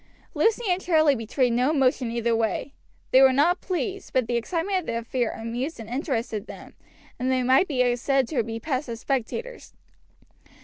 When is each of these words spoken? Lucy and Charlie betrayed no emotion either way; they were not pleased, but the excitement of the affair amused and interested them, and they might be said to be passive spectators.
Lucy 0.33 0.63
and 0.67 0.81
Charlie 0.81 1.13
betrayed 1.13 1.53
no 1.53 1.69
emotion 1.69 2.09
either 2.09 2.35
way; 2.35 2.73
they 3.11 3.21
were 3.21 3.31
not 3.31 3.61
pleased, 3.61 4.13
but 4.13 4.25
the 4.25 4.35
excitement 4.35 4.79
of 4.79 4.85
the 4.87 4.97
affair 4.97 5.29
amused 5.29 5.79
and 5.79 5.87
interested 5.87 6.47
them, 6.47 6.73
and 7.19 7.31
they 7.31 7.43
might 7.43 7.67
be 7.67 7.95
said 7.95 8.27
to 8.27 8.41
be 8.41 8.59
passive 8.59 8.97
spectators. 8.97 9.75